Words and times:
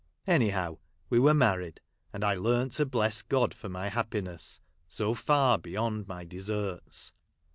AnyhoAV 0.27 0.79
Ave 1.11 1.19
Avere 1.19 1.35
married; 1.37 1.79
and 2.11 2.23
I 2.23 2.33
learnt 2.33 2.71
to 2.71 2.87
bless 2.87 3.21
God 3.21 3.53
for 3.53 3.69
my 3.69 3.89
happiness, 3.89 4.59
so 4.87 5.13
far 5.13 5.59
beyond 5.59 6.07
my 6.07 6.25
deserts. 6.25 7.13